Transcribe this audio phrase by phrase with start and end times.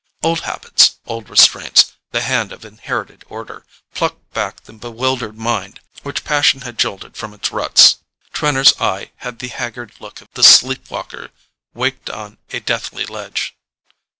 [0.23, 6.23] Old habits, old restraints, the hand of inherited order, plucked back the bewildered mind which
[6.23, 7.97] passion had jolted from its ruts.
[8.33, 11.29] Trenor's eye had the haggard look of the sleep walker
[11.75, 13.55] waked on a deathly ledge.